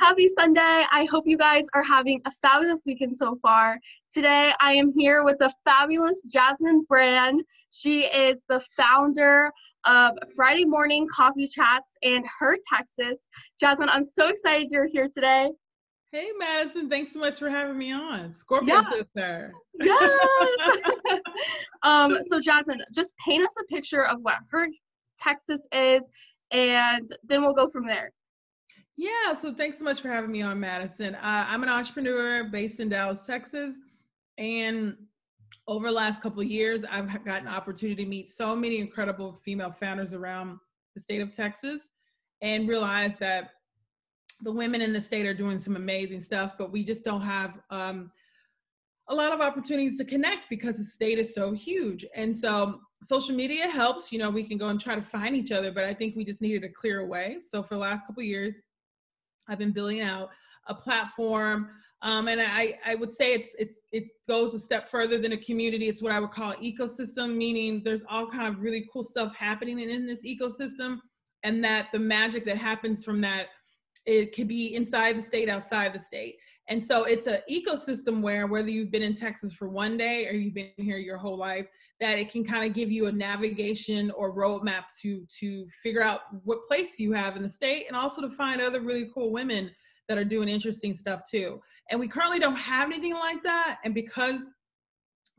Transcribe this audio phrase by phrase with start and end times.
[0.00, 0.86] Happy Sunday.
[0.90, 3.78] I hope you guys are having a fabulous weekend so far.
[4.10, 7.42] Today, I am here with the fabulous Jasmin Brand.
[7.68, 9.52] She is the founder
[9.84, 13.28] of Friday Morning Coffee Chats in Her, Texas.
[13.60, 15.50] Jasmin, I'm so excited you're here today.
[16.12, 16.88] Hey, Madison.
[16.88, 18.32] Thanks so much for having me on.
[18.32, 18.90] Scorpio yeah.
[18.90, 19.52] sister.
[19.82, 20.80] Yes.
[21.82, 24.66] um, so, Jasmin, just paint us a picture of what Her,
[25.18, 26.02] Texas is,
[26.52, 28.12] and then we'll go from there.
[29.00, 31.14] Yeah, so thanks so much for having me on, Madison.
[31.14, 33.74] Uh, I'm an entrepreneur based in Dallas, Texas,
[34.36, 34.94] and
[35.66, 40.12] over the last couple years, I've gotten opportunity to meet so many incredible female founders
[40.12, 40.58] around
[40.94, 41.88] the state of Texas,
[42.42, 43.52] and realize that
[44.42, 47.58] the women in the state are doing some amazing stuff, but we just don't have
[47.70, 48.12] um,
[49.08, 52.04] a lot of opportunities to connect because the state is so huge.
[52.14, 54.12] And so social media helps.
[54.12, 56.22] You know, we can go and try to find each other, but I think we
[56.22, 57.38] just needed a clear way.
[57.40, 58.60] So for the last couple years,
[59.50, 60.30] I've been building out
[60.68, 61.68] a platform.
[62.02, 65.36] Um, and I, I would say it's it's it goes a step further than a
[65.36, 65.88] community.
[65.88, 69.80] It's what I would call ecosystem, meaning there's all kind of really cool stuff happening
[69.80, 70.98] in, in this ecosystem,
[71.42, 73.48] and that the magic that happens from that
[74.06, 76.36] it could be inside the state, outside the state.
[76.70, 80.32] And so it's an ecosystem where whether you've been in Texas for one day or
[80.32, 81.66] you've been here your whole life,
[81.98, 86.20] that it can kind of give you a navigation or roadmap to to figure out
[86.44, 89.70] what place you have in the state and also to find other really cool women
[90.08, 91.60] that are doing interesting stuff too.
[91.90, 93.78] And we currently don't have anything like that.
[93.84, 94.40] And because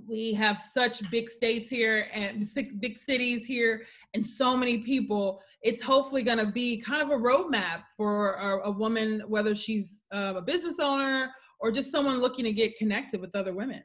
[0.07, 2.45] we have such big states here and
[2.79, 5.41] big cities here and so many people.
[5.61, 10.03] It's hopefully going to be kind of a roadmap for a, a woman whether she's
[10.11, 13.83] uh, a business owner or just someone looking to get connected with other women.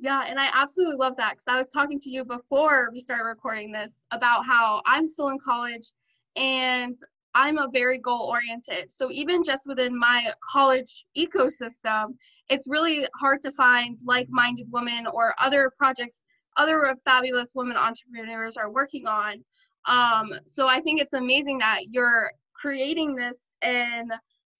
[0.00, 3.24] Yeah and i absolutely love that because i was talking to you before we started
[3.24, 5.90] recording this about how i'm still in college
[6.36, 6.94] and
[7.34, 8.92] I'm a very goal oriented.
[8.92, 12.14] So even just within my college ecosystem,
[12.48, 16.22] it's really hard to find like minded women or other projects
[16.58, 19.44] other fabulous women entrepreneurs are working on.
[19.86, 24.10] Um, so I think it's amazing that you're creating this in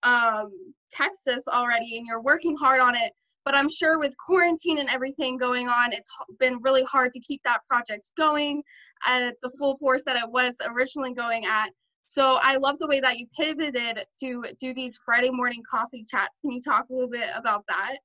[0.04, 0.50] um,
[0.90, 3.12] Texas already and you're working hard on it.
[3.44, 7.42] But I'm sure with quarantine and everything going on, it's been really hard to keep
[7.44, 8.62] that project going
[9.06, 11.70] at the full force that it was originally going at.
[12.10, 16.38] So I love the way that you pivoted to do these Friday morning coffee chats.
[16.40, 17.98] Can you talk a little bit about that?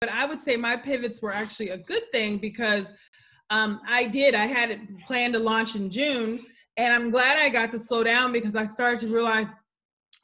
[0.00, 2.86] But I would say my pivots were actually a good thing because
[3.50, 4.34] um, I did.
[4.34, 6.40] I had it planned to launch in June,
[6.78, 9.48] and I'm glad I got to slow down because I started to realize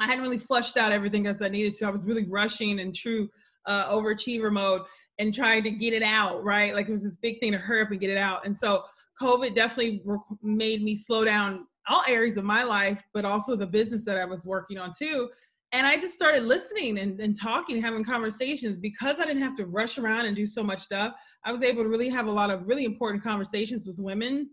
[0.01, 1.87] I hadn't really flushed out everything as I needed to.
[1.87, 3.29] I was really rushing in true
[3.67, 4.81] uh, overachiever mode
[5.19, 6.75] and trying to get it out, right?
[6.75, 8.47] Like it was this big thing to hurry up and get it out.
[8.47, 8.85] And so
[9.21, 10.01] COVID definitely
[10.43, 14.25] made me slow down all areas of my life, but also the business that I
[14.25, 15.29] was working on too.
[15.73, 19.67] And I just started listening and, and talking, having conversations because I didn't have to
[19.67, 21.15] rush around and do so much stuff.
[21.45, 24.49] I was able to really have a lot of really important conversations with women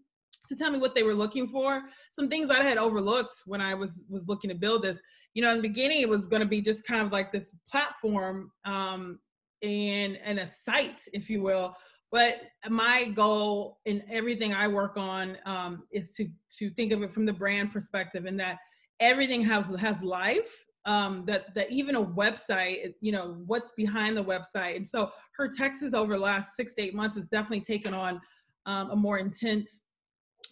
[0.49, 1.83] to tell me what they were looking for.
[2.11, 4.99] Some things I had overlooked when I was was looking to build this.
[5.33, 7.51] You know, in the beginning, it was going to be just kind of like this
[7.69, 9.19] platform um,
[9.61, 11.75] and and a site, if you will,
[12.13, 16.29] but my goal in everything I work on um, is to
[16.59, 18.59] to think of it from the brand perspective, and that
[18.99, 20.53] everything has has life.
[20.85, 25.49] Um, that that even a website, you know, what's behind the website, and so her
[25.49, 28.21] Texas over the last six to eight months has definitely taken on
[28.67, 29.83] um, a more intense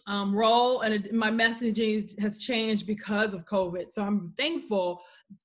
[0.08, 3.92] um, role and it, my messaging has changed because of COVID.
[3.92, 5.00] So I'm thankful.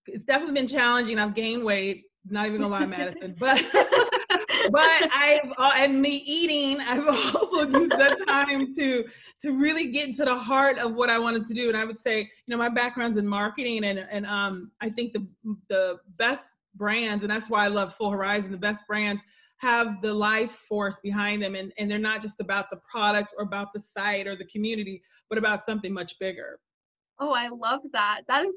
[0.08, 1.20] It's definitely been challenging.
[1.20, 3.64] I've gained weight, not even gonna lie, Madison, but
[4.72, 9.06] but I've uh, and me eating, I've also used that time to
[9.42, 11.70] to really get into the heart of what I wanted to do.
[11.70, 15.14] And I would say, you know, my background's in marketing, and and um, I think
[15.14, 15.28] the
[15.70, 18.52] the best brands, and that's why I love Full Horizon.
[18.52, 19.24] The best brands
[19.60, 23.44] have the life force behind them, and and they're not just about the product or
[23.44, 26.60] about the site or the community, but about something much bigger.
[27.20, 28.22] Oh, I love that.
[28.28, 28.56] That is,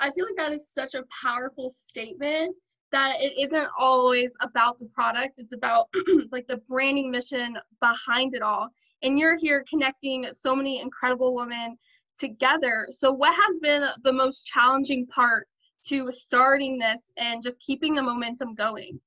[0.00, 2.56] I feel like that is such a powerful statement
[2.92, 5.86] that it isn't always about the product it's about
[6.32, 8.68] like the branding mission behind it all.
[9.02, 11.78] And you're here connecting so many incredible women
[12.18, 12.86] together.
[12.90, 15.48] So what has been the most challenging part
[15.86, 19.00] to starting this and just keeping the momentum going?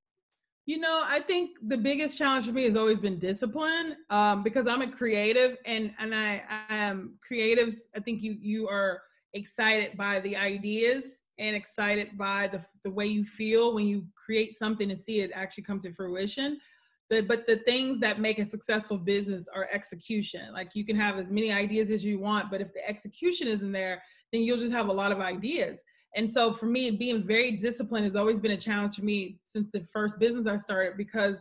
[0.65, 4.65] You know i think the biggest challenge for me has always been discipline um, because
[4.65, 7.75] i'm a creative and and i i am creatives.
[7.93, 9.01] I think you you are
[9.33, 14.57] excited by the ideas and excited by the, the way you feel when you create
[14.57, 16.59] something and see it actually come to fruition.
[17.09, 20.53] But, but the things that make a successful business are execution.
[20.53, 23.71] Like you can have as many ideas as you want, but if the execution isn't
[23.71, 24.01] there,
[24.31, 25.83] then you'll just have a lot of ideas.
[26.15, 29.71] And so for me, being very disciplined has always been a challenge for me since
[29.71, 31.35] the first business I started because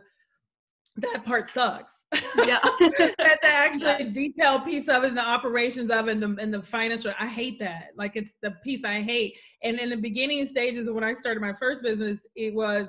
[0.97, 2.05] that part sucks.
[2.37, 2.59] Yeah.
[2.79, 6.53] that the actual detail piece of it and the operations of it and the, and
[6.53, 7.89] the financial, I hate that.
[7.95, 9.37] Like it's the piece I hate.
[9.63, 12.87] And in the beginning stages of when I started my first business, it was,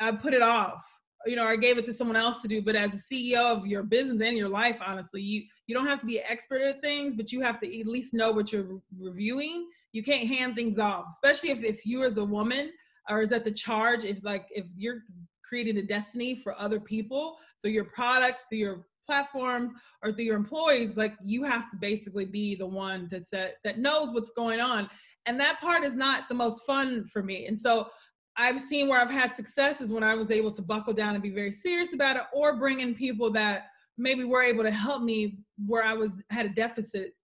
[0.00, 0.82] I put it off.
[1.26, 2.62] You know, I gave it to someone else to do.
[2.62, 5.98] But as a CEO of your business and your life, honestly, you you don't have
[5.98, 8.62] to be an expert at things, but you have to at least know what you're
[8.62, 9.66] re- reviewing.
[9.90, 12.70] You can't hand things off, especially if if you as a woman
[13.08, 15.02] or is that the charge if like if you're
[15.48, 19.72] creating a destiny for other people through your products, through your platforms,
[20.02, 23.78] or through your employees, like you have to basically be the one to set that
[23.78, 24.88] knows what's going on.
[25.26, 27.46] And that part is not the most fun for me.
[27.46, 27.88] And so
[28.36, 31.30] I've seen where I've had successes when I was able to buckle down and be
[31.30, 33.66] very serious about it, or bring in people that
[33.96, 37.14] maybe were able to help me where I was had a deficit.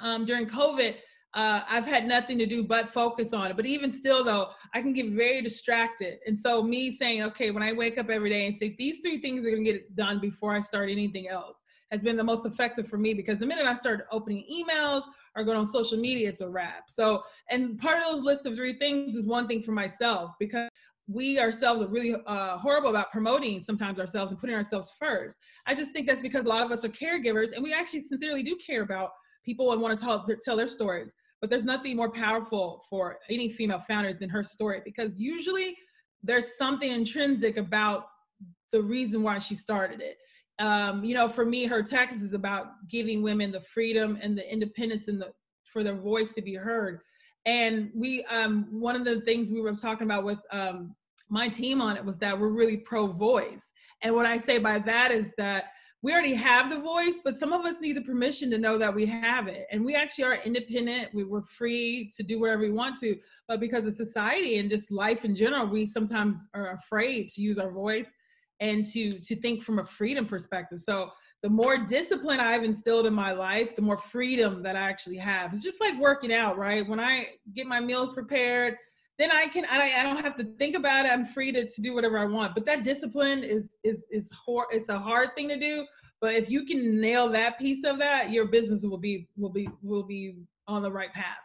[0.00, 0.96] Um, during COVID,
[1.34, 3.56] uh, I've had nothing to do but focus on it.
[3.56, 6.18] But even still, though, I can get very distracted.
[6.26, 9.20] And so, me saying, okay, when I wake up every day and say, these three
[9.20, 11.56] things are going to get done before I start anything else,
[11.90, 15.02] has been the most effective for me because the minute I start opening emails
[15.36, 16.90] or going on social media, it's a wrap.
[16.90, 20.68] So, and part of those list of three things is one thing for myself because
[21.06, 25.38] we ourselves are really uh, horrible about promoting sometimes ourselves and putting ourselves first.
[25.66, 28.42] I just think that's because a lot of us are caregivers and we actually sincerely
[28.42, 29.10] do care about
[29.48, 31.10] people want to tell, tell their stories.
[31.40, 35.76] But there's nothing more powerful for any female founder than her story because usually
[36.22, 38.06] there's something intrinsic about
[38.72, 40.18] the reason why she started it.
[40.58, 44.52] Um, you know, for me, her text is about giving women the freedom and the
[44.52, 45.30] independence and the
[45.64, 47.00] for their voice to be heard.
[47.46, 50.94] And we, um, one of the things we were talking about with um,
[51.30, 53.70] my team on it was that we're really pro voice.
[54.02, 55.64] And what I say by that is that
[56.02, 58.94] we already have the voice, but some of us need the permission to know that
[58.94, 59.66] we have it.
[59.72, 61.08] And we actually are independent.
[61.12, 63.16] We were free to do whatever we want to.
[63.48, 67.58] But because of society and just life in general, we sometimes are afraid to use
[67.58, 68.10] our voice
[68.60, 70.80] and to to think from a freedom perspective.
[70.80, 71.10] So
[71.42, 75.52] the more discipline I've instilled in my life, the more freedom that I actually have.
[75.52, 76.88] It's just like working out, right?
[76.88, 78.76] When I get my meals prepared,
[79.18, 81.12] then I can I, I don't have to think about it.
[81.12, 82.54] I'm free to, to do whatever I want.
[82.54, 85.84] But that discipline is is is hor- it's a hard thing to do.
[86.20, 89.68] But if you can nail that piece of that, your business will be will be
[89.82, 90.36] will be
[90.68, 91.36] on the right path.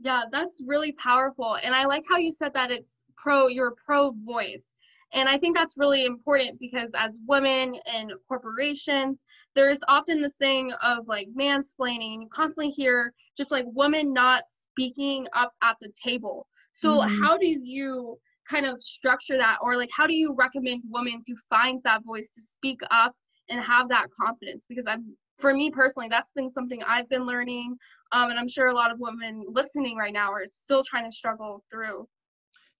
[0.00, 1.56] Yeah, that's really powerful.
[1.62, 4.66] And I like how you said that it's pro your pro voice.
[5.14, 9.18] And I think that's really important because as women in corporations,
[9.54, 12.22] there's often this thing of like mansplaining.
[12.22, 17.22] You constantly hear just like women not speaking up at the table so mm-hmm.
[17.22, 19.58] how do you kind of structure that?
[19.62, 23.14] Or like how do you recommend women to find that voice to speak up
[23.48, 24.64] and have that confidence?
[24.68, 27.76] Because i'm for me personally that's been something i've been learning
[28.12, 31.10] um, and i'm sure a lot of women listening right now are still trying to
[31.10, 32.06] struggle through.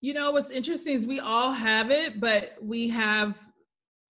[0.01, 3.35] You know what's interesting is we all have it but we have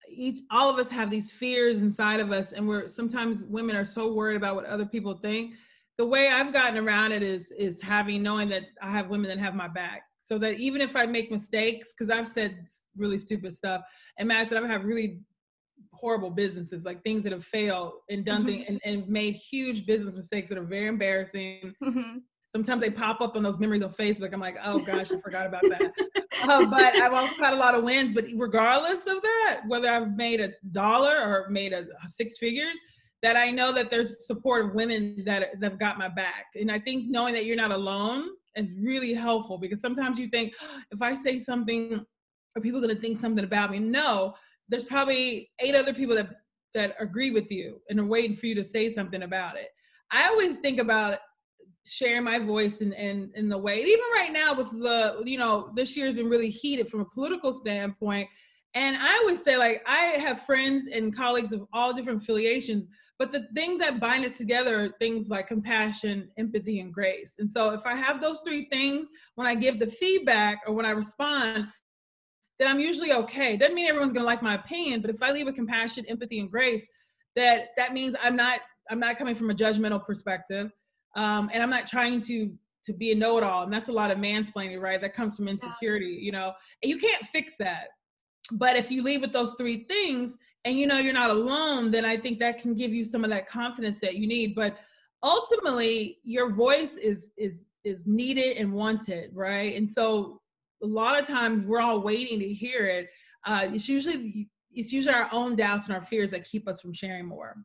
[0.08, 3.84] each all of us have these fears inside of us and we're sometimes women are
[3.84, 5.54] so worried about what other people think
[5.98, 9.38] the way I've gotten around it is is having knowing that I have women that
[9.38, 10.02] have my back.
[10.20, 13.82] So that even if I make mistakes, because I've said really stupid stuff,
[14.18, 15.20] and Matt said I have had really
[15.92, 18.48] horrible businesses, like things that have failed and done mm-hmm.
[18.48, 21.74] things and, and made huge business mistakes that are very embarrassing.
[21.82, 22.18] Mm-hmm.
[22.48, 24.32] Sometimes they pop up on those memories on Facebook.
[24.32, 25.92] I'm like, oh gosh, I forgot about that.
[26.44, 28.14] uh, but I've also had a lot of wins.
[28.14, 32.74] But regardless of that, whether I've made a dollar or made a six figures,
[33.24, 36.44] that I know that there's support of women that, that have got my back.
[36.60, 40.52] And I think knowing that you're not alone is really helpful because sometimes you think,
[40.90, 42.04] if I say something,
[42.54, 43.78] are people going to think something about me?
[43.78, 44.34] No,
[44.68, 46.28] there's probably eight other people that,
[46.74, 49.68] that agree with you and are waiting for you to say something about it.
[50.10, 51.18] I always think about
[51.86, 55.70] sharing my voice in, in, in the way, even right now with the, you know,
[55.74, 58.28] this year has been really heated from a political standpoint.
[58.74, 62.86] And I always say, like, I have friends and colleagues of all different affiliations,
[63.18, 67.34] but the things that bind us together are things like compassion, empathy, and grace.
[67.38, 70.86] And so if I have those three things when I give the feedback or when
[70.86, 71.68] I respond,
[72.58, 73.56] then I'm usually okay.
[73.56, 76.50] Doesn't mean everyone's gonna like my opinion, but if I leave with compassion, empathy, and
[76.50, 76.84] grace,
[77.36, 80.70] that that means I'm not I'm not coming from a judgmental perspective,
[81.16, 82.52] um, and I'm not trying to
[82.84, 83.62] to be a know-it-all.
[83.62, 85.00] And that's a lot of mansplaining, right?
[85.00, 86.52] That comes from insecurity, you know.
[86.82, 87.88] And you can't fix that
[88.52, 92.04] but if you leave with those three things and you know you're not alone then
[92.04, 94.54] i think that can give you some of that confidence that you need.
[94.54, 94.78] But
[95.24, 99.76] ultimately your voice is is is needed and wanted right?
[99.76, 100.40] And so
[100.82, 103.08] a lot of times we're all waiting to hear it.
[103.46, 106.92] Uh, it's usually it's usually our own doubts and our fears that keep us from
[106.92, 107.56] sharing more.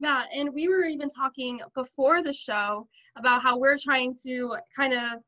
[0.00, 4.94] Yeah and we were even talking before the show about how we're trying to kind
[4.94, 5.20] of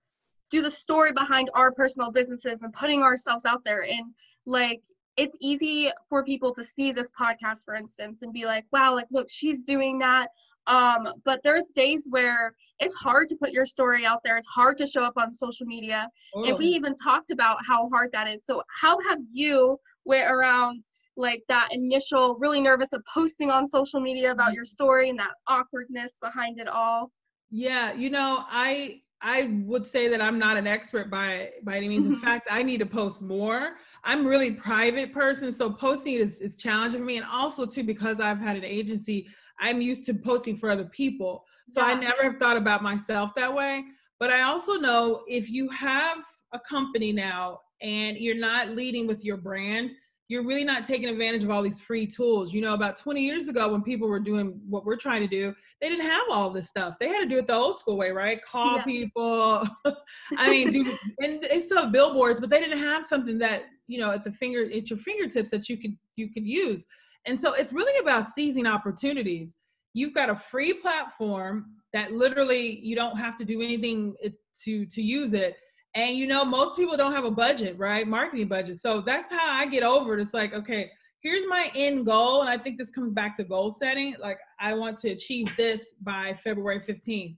[0.51, 3.85] do the story behind our personal businesses and putting ourselves out there.
[3.85, 4.13] And
[4.51, 4.83] like
[5.17, 9.07] it's easy for people to see this podcast for instance and be like wow like
[9.11, 10.29] look she's doing that.
[10.67, 14.37] Um but there's days where it's hard to put your story out there.
[14.37, 16.09] It's hard to show up on social media.
[16.35, 16.45] Oh.
[16.45, 18.45] and we even talked about how hard that is.
[18.45, 20.83] So how have you went around
[21.17, 24.57] like that initial really nervous of posting on social media about mm-hmm.
[24.57, 27.11] your story and that awkwardness behind it all?
[27.51, 31.89] Yeah you know i I would say that I'm not an expert by by any
[31.89, 32.07] means.
[32.07, 32.25] In mm-hmm.
[32.25, 33.73] fact, I need to post more.
[34.05, 37.19] I'm really private person, so posting is, is challenging for me.
[37.19, 41.45] And also too, because I've had an agency, I'm used to posting for other people.
[41.69, 41.89] So yeah.
[41.89, 43.85] I never have thought about myself that way.
[44.19, 46.19] But I also know if you have
[46.53, 49.91] a company now and you're not leading with your brand,
[50.31, 52.55] you're really not taking advantage of all these free tools.
[52.55, 55.53] You know, about 20 years ago, when people were doing what we're trying to do,
[55.81, 56.95] they didn't have all this stuff.
[57.01, 58.41] They had to do it the old school way, right?
[58.41, 58.85] Call yeah.
[58.85, 59.67] people.
[60.39, 63.99] I mean, do and they still have billboards, but they didn't have something that you
[63.99, 66.87] know at the finger at your fingertips that you could you could use.
[67.27, 69.57] And so it's really about seizing opportunities.
[69.95, 74.15] You've got a free platform that literally you don't have to do anything
[74.63, 75.57] to to use it
[75.95, 78.07] and you know, most people don't have a budget, right?
[78.07, 78.79] Marketing budget.
[78.79, 80.23] So that's how I get over it.
[80.23, 82.43] It's like, okay, here's my end goal.
[82.43, 84.15] And I think this comes back to goal setting.
[84.21, 87.37] Like I want to achieve this by February 15th.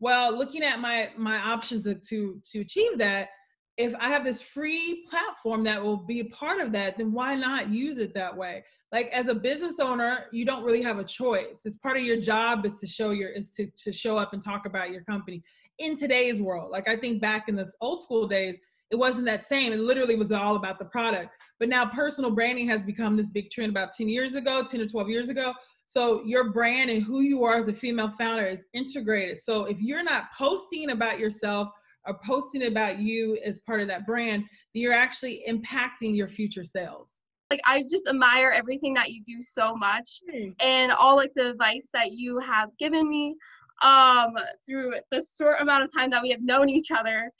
[0.00, 3.28] Well, looking at my my options to to achieve that,
[3.76, 7.34] if I have this free platform that will be a part of that, then why
[7.34, 8.64] not use it that way?
[8.92, 11.62] Like as a business owner, you don't really have a choice.
[11.64, 14.42] It's part of your job is to show your is to to show up and
[14.42, 15.42] talk about your company
[15.78, 16.70] in today's world.
[16.70, 18.56] Like I think back in this old school days,
[18.90, 19.72] it wasn't that same.
[19.72, 21.30] It literally was all about the product.
[21.58, 24.86] But now personal branding has become this big trend about 10 years ago, 10 or
[24.86, 25.54] 12 years ago.
[25.86, 29.38] So your brand and who you are as a female founder is integrated.
[29.38, 31.68] So if you're not posting about yourself
[32.06, 36.64] or posting about you as part of that brand, then you're actually impacting your future
[36.64, 37.18] sales.
[37.50, 40.20] Like I just admire everything that you do so much
[40.60, 43.36] and all like the advice that you have given me
[43.82, 47.30] um, through the short amount of time that we have known each other.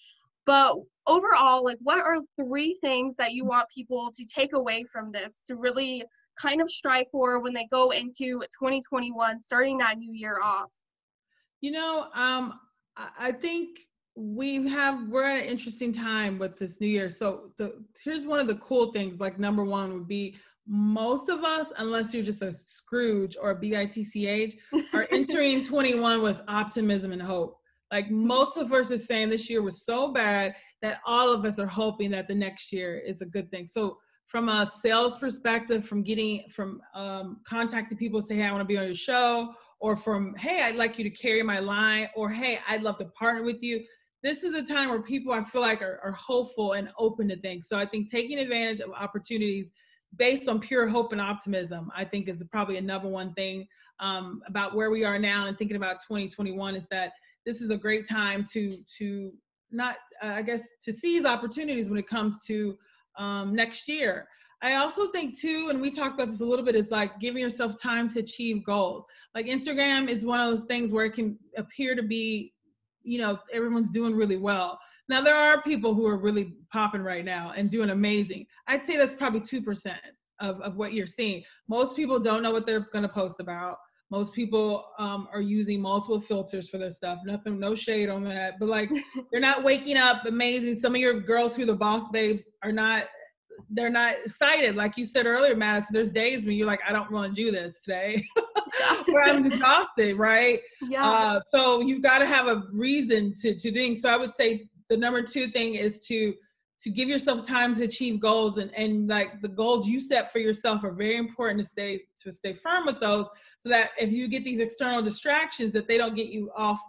[0.46, 0.74] But
[1.06, 5.40] overall, like, what are three things that you want people to take away from this
[5.46, 6.04] to really
[6.40, 10.70] kind of strive for when they go into 2021, starting that new year off?
[11.60, 12.58] You know, um,
[12.96, 13.78] I think
[14.16, 17.08] we have we're at an interesting time with this new year.
[17.08, 19.18] So the here's one of the cool things.
[19.18, 23.56] Like number one would be most of us, unless you're just a Scrooge or a
[23.56, 24.56] BITCH,
[24.94, 27.58] are entering 21 with optimism and hope.
[27.92, 31.58] Like most of us are saying this year was so bad that all of us
[31.58, 33.66] are hoping that the next year is a good thing.
[33.66, 38.62] So from a sales perspective, from getting from um, contacting people say, hey, I want
[38.62, 42.08] to be on your show, or from hey, I'd like you to carry my line,
[42.16, 43.84] or hey, I'd love to partner with you.
[44.22, 47.36] This is a time where people I feel like are, are hopeful and open to
[47.40, 47.68] things.
[47.68, 49.70] So I think taking advantage of opportunities
[50.16, 53.66] based on pure hope and optimism, I think is probably a number one thing
[54.00, 57.12] um, about where we are now and thinking about 2021 is that
[57.46, 59.32] this is a great time to to
[59.70, 62.76] not uh, I guess to seize opportunities when it comes to
[63.16, 64.28] um, next year.
[64.62, 67.42] I also think too, and we talked about this a little bit, is like giving
[67.42, 69.04] yourself time to achieve goals.
[69.34, 72.54] Like Instagram is one of those things where it can appear to be,
[73.02, 74.78] you know, everyone's doing really well.
[75.08, 78.46] Now there are people who are really popping right now and doing amazing.
[78.66, 80.00] I'd say that's probably two percent
[80.40, 81.42] of, of what you're seeing.
[81.68, 83.78] Most people don't know what they're gonna post about.
[84.10, 87.18] Most people um, are using multiple filters for their stuff.
[87.24, 88.90] Nothing, no shade on that, but like
[89.32, 90.78] they're not waking up amazing.
[90.78, 93.06] Some of your girls who are the boss babes are not.
[93.70, 95.94] They're not excited, like you said earlier, Madison.
[95.94, 98.24] There's days when you're like, I don't want to do this today,
[99.06, 100.60] where I'm exhausted, right?
[100.88, 101.08] Yeah.
[101.08, 103.96] Uh, so you've got to have a reason to to think.
[103.96, 106.34] So I would say the number two thing is to
[106.80, 108.58] to give yourself time to achieve goals.
[108.58, 112.32] And, and like the goals you set for yourself are very important to stay to
[112.32, 116.16] stay firm with those so that if you get these external distractions that they don't
[116.16, 116.80] get you off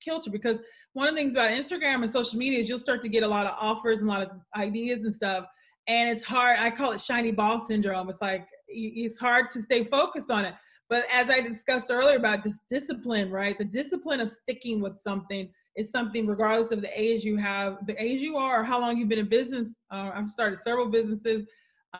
[0.00, 0.30] kilter.
[0.30, 0.58] Because
[0.94, 3.28] one of the things about instagram and social media is you'll start to get a
[3.28, 5.46] lot of offers and a lot of ideas and stuff.
[5.86, 8.08] And it's hard i call it shiny ball syndrome.
[8.08, 10.54] It's like it's hard to stay focused on it.
[10.88, 13.58] But as i discussed earlier about this discipline right?
[13.58, 18.00] The discipline of sticking with something is something regardless of the age you have, the
[18.02, 19.74] age you are, or how long you've been in business.
[19.90, 21.46] Uh, I've started several businesses,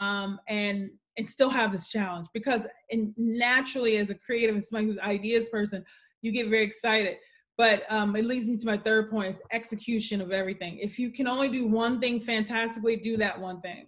[0.00, 2.66] um, and and still have this challenge because
[3.16, 5.84] naturally as a creative and somebody who's ideas person,
[6.22, 7.18] you get very excited.
[7.56, 10.78] But um, it leads me to my third point: is execution of everything.
[10.78, 13.86] If you can only do one thing fantastically, do that one thing.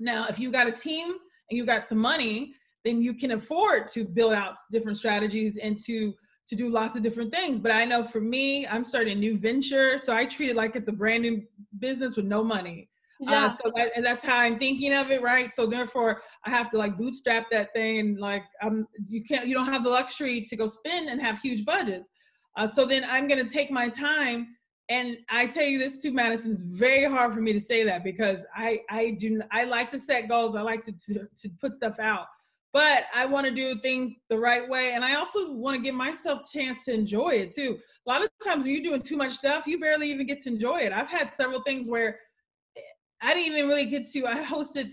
[0.00, 1.08] Now, if you got a team
[1.50, 5.78] and you got some money, then you can afford to build out different strategies and
[5.84, 6.14] to
[6.48, 7.58] to do lots of different things.
[7.58, 9.98] But I know for me, I'm starting a new venture.
[9.98, 11.42] So I treat it like it's a brand new
[11.78, 12.88] business with no money.
[13.22, 13.44] Uh, yeah.
[13.44, 15.52] Uh, so that, and that's how I'm thinking of it, right?
[15.52, 19.54] So therefore, I have to like bootstrap that thing, and like um, you can't, you
[19.54, 22.08] don't have the luxury to go spend and have huge budgets.
[22.56, 24.56] Uh, so then I'm gonna take my time,
[24.88, 26.50] and I tell you this too, Madison.
[26.50, 30.00] It's very hard for me to say that because I I do I like to
[30.00, 30.56] set goals.
[30.56, 32.26] I like to to, to put stuff out,
[32.72, 35.94] but I want to do things the right way, and I also want to give
[35.94, 37.78] myself a chance to enjoy it too.
[38.06, 40.50] A lot of times when you're doing too much stuff, you barely even get to
[40.50, 40.92] enjoy it.
[40.92, 42.18] I've had several things where
[43.22, 44.26] I didn't even really get to.
[44.26, 44.90] I hosted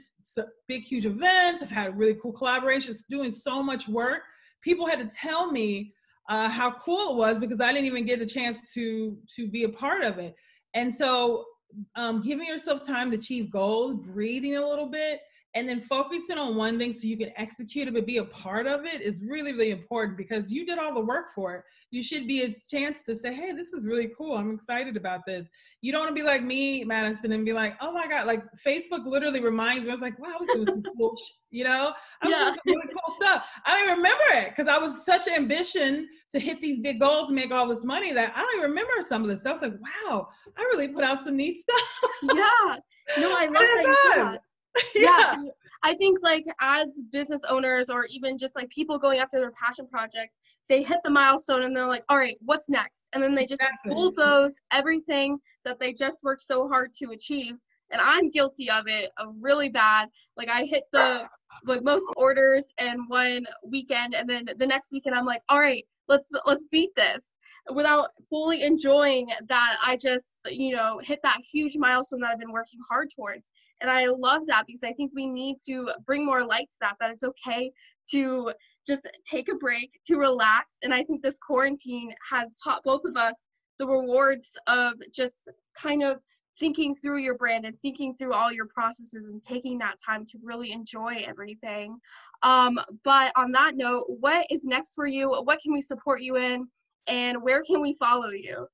[0.68, 1.64] big, huge events.
[1.64, 4.22] I've had really cool collaborations, doing so much work.
[4.62, 5.94] People had to tell me
[6.30, 9.64] uh, how cool it was because I didn't even get a chance to to be
[9.64, 10.36] a part of it.
[10.76, 11.46] And so,
[11.96, 15.22] um, giving yourself time to achieve goals, breathing a little bit,
[15.56, 18.68] and then focusing on one thing so you can execute it but be a part
[18.68, 21.64] of it is really really important because you did all the work for it.
[21.92, 24.36] You should be a chance to say hey this is really cool.
[24.36, 25.48] I'm excited about this.
[25.82, 28.44] You don't want to be like me madison and be like oh my god like
[28.66, 31.64] facebook literally reminds me i was like wow i was doing some cool sh-, you
[31.64, 31.94] know?
[32.22, 32.44] I was yeah.
[32.44, 33.50] doing some really cool stuff.
[33.66, 37.36] I don't remember it because i was such ambition to hit these big goals and
[37.36, 39.64] make all this money that i don't even remember some of this stuff.
[39.64, 40.28] I was like wow
[40.58, 41.82] i really put out some neat stuff.
[42.24, 42.78] Yeah.
[43.18, 44.42] No i love that
[44.96, 45.36] yeah.
[45.36, 45.44] yeah.
[45.84, 49.88] I think like as business owners or even just like people going after their passion
[49.88, 50.36] projects,
[50.68, 53.08] they hit the milestone and they're like, all right, what's next?
[53.14, 53.94] And then they just exactly.
[53.94, 57.56] bulldoze everything that they just worked so hard to achieve.
[57.92, 60.10] And I'm guilty of it, uh, really bad.
[60.38, 61.28] Like I hit the
[61.66, 65.84] like most orders in one weekend, and then the next weekend I'm like, all right,
[66.08, 67.36] let's let's beat this
[67.74, 72.52] without fully enjoying that I just you know hit that huge milestone that I've been
[72.52, 73.50] working hard towards.
[73.82, 76.96] And I love that because I think we need to bring more light to that,
[77.00, 77.72] that it's okay
[78.12, 78.52] to
[78.86, 80.78] just take a break, to relax.
[80.84, 83.36] And I think this quarantine has taught both of us
[83.78, 86.20] the rewards of just kind of
[86.60, 90.38] thinking through your brand and thinking through all your processes and taking that time to
[90.44, 91.98] really enjoy everything.
[92.44, 95.30] Um, but on that note, what is next for you?
[95.30, 96.68] What can we support you in?
[97.08, 98.68] And where can we follow you?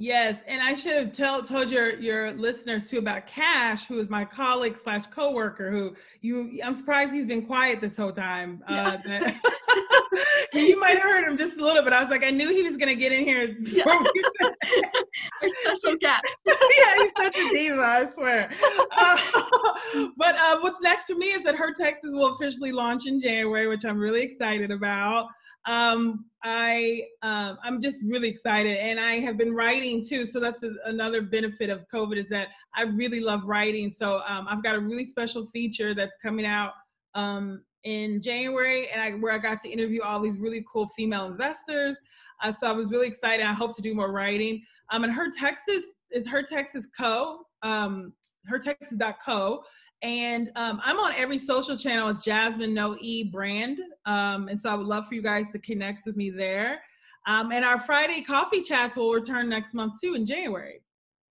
[0.00, 4.08] Yes, and I should have tell, told your your listeners too about Cash, who is
[4.08, 5.72] my colleague slash coworker.
[5.72, 8.62] Who you, I'm surprised he's been quiet this whole time.
[8.68, 8.96] Uh,
[10.54, 11.92] you might have heard him just a little bit.
[11.92, 13.56] I was like, I knew he was gonna get in here.
[13.68, 13.84] Yeah.
[15.42, 16.22] Our special guest.
[16.46, 17.82] yeah, he's such a diva.
[17.82, 18.50] I swear.
[18.96, 23.20] Uh, but uh, what's next for me is that Her Texas will officially launch in
[23.20, 25.26] January, which I'm really excited about
[25.68, 30.24] um, I um, I'm just really excited, and I have been writing too.
[30.24, 33.90] So that's a, another benefit of COVID is that I really love writing.
[33.90, 36.72] So um, I've got a really special feature that's coming out
[37.14, 41.26] um, in January, and I where I got to interview all these really cool female
[41.26, 41.96] investors.
[42.42, 43.44] Uh, so I was really excited.
[43.44, 44.62] I hope to do more writing.
[44.90, 47.40] Um, and Her Texas is Her Texas Co.
[47.62, 48.14] Um,
[48.50, 49.62] hertexas.co
[50.02, 53.80] and um, I'm on every social channel as Jasmin No E brand.
[54.06, 56.80] Um, and so I would love for you guys to connect with me there.
[57.26, 60.82] Um, and our Friday coffee chats will return next month too in January.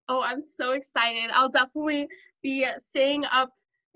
[0.08, 1.30] Oh, I'm so excited.
[1.32, 2.08] I'll definitely
[2.42, 3.50] be staying up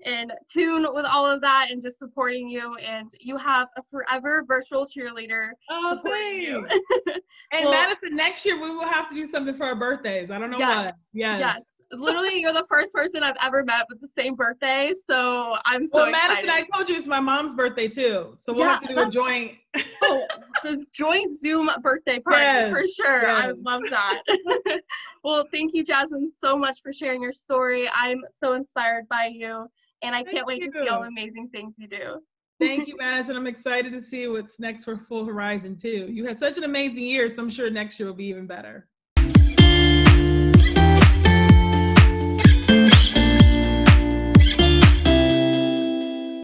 [0.05, 2.75] in tune with all of that and just supporting you.
[2.75, 6.01] And you have a forever virtual cheerleader oh,
[6.33, 6.67] you.
[7.51, 10.29] and well, Madison, next year we will have to do something for our birthdays.
[10.29, 10.95] I don't know yes, what.
[11.13, 11.39] Yes.
[11.39, 14.93] Yes literally you're the first person I've ever met with the same birthday.
[14.93, 18.33] So I'm so well, Madison, I told you it's my mom's birthday too.
[18.37, 19.53] So we'll yeah, have to do a joint.
[20.03, 20.27] oh,
[20.63, 23.21] this joint Zoom birthday party yes, for sure.
[23.23, 23.43] Yes.
[23.43, 24.21] I would love that.
[25.23, 27.89] well, thank you, Jasmin, so much for sharing your story.
[27.93, 29.67] I'm so inspired by you,
[30.01, 30.71] and I thank can't wait you.
[30.71, 32.19] to see all the amazing things you do.
[32.59, 33.35] Thank you, Madison.
[33.35, 36.07] I'm excited to see what's next for Full Horizon too.
[36.09, 38.87] You had such an amazing year, so I'm sure next year will be even better.